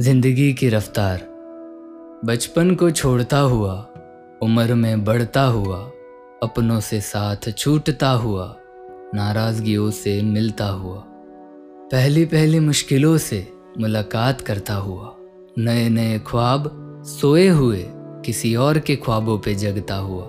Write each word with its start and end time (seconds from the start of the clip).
ज़िंदगी 0.00 0.52
की 0.52 0.68
रफ्तार। 0.68 1.20
बचपन 2.24 2.74
को 2.74 2.90
छोड़ता 2.90 3.38
हुआ, 3.38 3.72
उम्र 4.42 4.74
में 4.74 5.04
बढ़ता 5.04 5.42
हुआ, 5.42 5.78
अपनों 6.42 6.80
से 6.80 7.00
साथ 7.00 7.50
छूटता 7.58 8.10
हुआ 8.10 8.56
नाराज़गियों 9.14 9.90
से 9.90 10.22
मिलता 10.22 10.66
हुआ, 10.66 11.04
पहली 11.92 12.24
पहली 12.24 12.60
मुश्किलों 12.60 13.18
से 13.18 13.46
मुलाकात 13.80 14.40
करता 14.40 14.74
हुआ 14.74 15.14
नए 15.58 15.88
नए 15.88 16.18
ख्वाब, 16.18 16.72
सोए 17.06 17.48
हुए 17.48 17.84
किसी 18.24 18.54
और 18.54 18.78
के 18.78 18.96
ख्वाबों 18.96 19.38
पे 19.38 19.54
जगता 19.54 19.96
हुआ। 19.96 20.24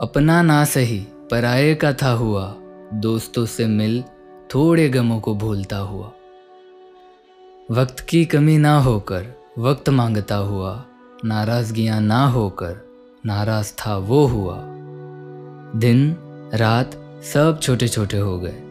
अपना 0.00 0.42
ना 0.42 0.64
सही, 0.64 1.06
पराये 1.30 1.74
का 1.74 1.92
था 1.92 2.10
हुआ, 2.10 2.54
दोस्तों 2.94 3.46
से 3.46 3.66
मिल, 3.66 4.02
थोड़े 4.54 4.88
गमों 4.88 5.20
को 5.20 5.34
भूलता 5.34 5.76
हुआ। 5.76 6.12
वक्त 7.70 8.00
की 8.00 8.24
कमी 8.24 8.58
ना 8.58 8.78
होकर 8.78 9.26
वक्त 9.58 9.88
माँगता 9.88 10.36
हुआ, 10.36 10.84
नाराज़गियाँ 11.24 12.00
ना 12.00 12.26
होकर 12.26 12.88
नाराज़ 13.26 13.72
था 13.72 13.96
वो 13.96 14.26
हुआ। 14.26 14.58
दिन, 15.76 16.16
रात 16.54 16.90
सब 17.34 17.58
छोटे 17.62 17.88
छोटे 17.88 18.18
हो 18.18 18.38
गए। 18.38 18.62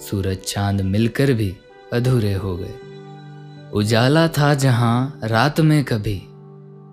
सूरज 0.00 0.36
चाँद 0.36 0.80
मिलकर 0.80 1.32
भी 1.32 1.56
अधूरे 1.92 2.34
हो 2.34 2.56
गए। 2.56 2.74
उजाला 3.74 4.28
था 4.28 4.54
जहाँ 4.54 5.20
रात 5.24 5.60
में 5.60 5.84
कभी, 5.84 6.22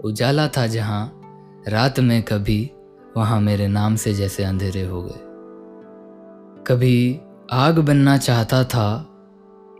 उजाला 0.03 0.47
था 0.47 0.67
जहाँ 0.67 1.21
रात 1.67 1.99
में 1.99 2.23
कभी, 2.23 2.71
वहाँ 3.17 3.41
मेरे 3.41 3.67
नाम 3.67 3.95
से 3.95 4.13
जैसे 4.13 4.43
अंधेरे 4.43 4.83
हो 4.83 5.03
गए। 5.03 5.19
कभी 6.67 7.19
आग 7.51 7.79
बनना 7.79 8.17
चाहता 8.17 8.63
था 8.63 9.09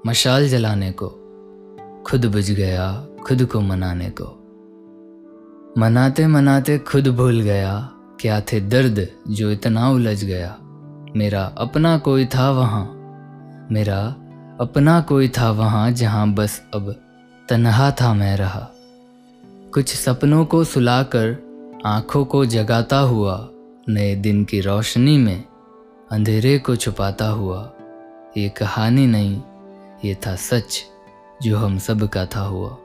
मशाल 0.08 0.50
जलाने 0.50 0.92
को 0.92 1.20
खुद 2.08 2.26
बुझ 2.26 2.52
गया, 2.52 3.08
खुद 3.28 3.46
को 3.46 3.62
मनाने 3.62 4.10
को। 4.10 4.40
मनाते 5.78 6.28
मनाते 6.28 6.78
खुद 6.78 7.08
भूल 7.08 7.42
गया, 7.42 7.90
क्या 8.22 8.42
थे 8.42 8.62
दर्द 8.62 9.08
जो 9.30 9.52
इतना 9.52 9.90
उलझ 9.90 10.24
गया। 10.24 10.58
मेरा 11.16 11.44
अपना 11.58 11.98
कोई 11.98 12.26
था 12.26 12.52
वहाँ, 12.52 12.86
मेरा 13.72 14.16
अपना 14.60 15.02
कोई 15.02 15.28
था 15.28 15.52
वहाँ 15.52 15.92
जहाँ 15.92 16.34
बस 16.34 16.62
अब 16.74 16.96
तनहा 17.50 17.92
था 17.92 18.14
मैं 18.14 18.38
रहा। 18.38 18.70
कुछ 19.74 19.96
सपनों 19.96 20.46
को 20.46 20.64
सुलाकर 20.64 21.38
आँखों 21.86 22.26
को 22.26 22.46
जगाता 22.46 23.00
हुआ, 23.00 23.50
नए 23.90 24.16
दिन 24.16 24.44
की 24.46 24.62
रोशनी 24.62 25.18
में 25.18 25.44
अंधेरे 26.12 26.60
को 26.60 26.76
छुपाता 26.76 27.28
हुआ। 27.28 27.74
ये 28.38 28.50
कहानी 28.50 29.08
नहीं, 29.08 29.42
ये 30.06 30.16
था 30.16 30.36
सच। 30.36 30.84
जो 31.42 31.58
हम 31.58 31.78
सब 31.78 32.08
का 32.08 32.26
था 32.26 32.42
हुआ। 32.42 32.78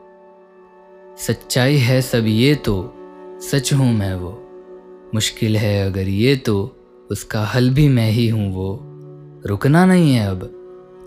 सच्चाई 1.19 1.77
है 1.77 2.01
सब 2.03 2.27
ये 2.27 2.55
तो 2.55 2.75
सच 3.43 3.73
हूँ 3.73 3.93
मैं 3.95 4.15
वो। 4.15 4.31
मुश्किल 5.15 5.57
है 5.57 5.87
अगर 5.87 6.09
ये 6.09 6.37
तो 6.37 6.57
उसका 7.11 7.45
हल 7.45 7.71
भी 7.71 7.89
मैं 7.89 8.11
ही 8.11 8.29
हूँ 8.29 8.53
वो। 8.55 8.79
रुकना 9.47 9.85
नहीं 9.87 10.15
है 10.15 10.27
अब, 10.27 10.51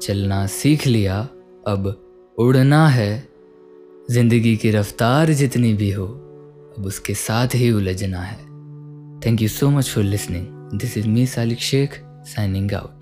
चलना 0.01 0.45
सीख 0.47 0.87
लिया, 0.87 1.19
अब 1.67 1.87
उड़ना 2.37 2.87
है। 2.87 3.27
ज़िंदगी 4.11 4.55
की 4.57 4.71
रफ्तार 4.71 5.31
जितनी 5.31 5.73
भी 5.73 5.91
हो, 5.91 6.05
अब 6.77 6.85
उसके 6.85 7.13
साथ 7.13 7.55
ही 7.55 7.71
उलझना 7.71 8.21
है। 8.21 8.37
Thank 9.19 9.41
you 9.41 9.47
so 9.47 9.69
much 9.69 9.89
for 9.89 10.03
listening 10.03 10.79
this 10.79 10.97
is 10.97 11.07
me 11.07 11.25
Salik 11.25 11.59
Sheikh 11.59 11.99
signing 12.25 12.73
out 12.73 13.00